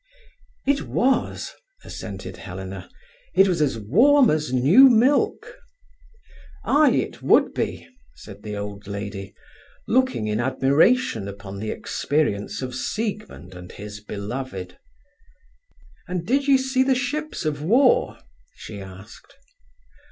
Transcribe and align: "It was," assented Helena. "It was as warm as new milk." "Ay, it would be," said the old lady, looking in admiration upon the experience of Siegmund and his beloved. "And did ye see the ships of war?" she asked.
"It 0.65 0.81
was," 0.87 1.53
assented 1.83 2.37
Helena. 2.37 2.89
"It 3.35 3.47
was 3.47 3.61
as 3.61 3.77
warm 3.77 4.31
as 4.31 4.51
new 4.51 4.89
milk." 4.89 5.59
"Ay, 6.65 6.89
it 6.93 7.21
would 7.21 7.53
be," 7.53 7.87
said 8.15 8.41
the 8.41 8.57
old 8.57 8.87
lady, 8.87 9.35
looking 9.87 10.25
in 10.27 10.39
admiration 10.39 11.27
upon 11.27 11.59
the 11.59 11.69
experience 11.69 12.63
of 12.63 12.73
Siegmund 12.73 13.53
and 13.53 13.71
his 13.73 13.99
beloved. 13.99 14.79
"And 16.07 16.25
did 16.25 16.47
ye 16.47 16.57
see 16.57 16.81
the 16.81 16.95
ships 16.95 17.45
of 17.45 17.61
war?" 17.61 18.17
she 18.55 18.81
asked. 18.81 19.35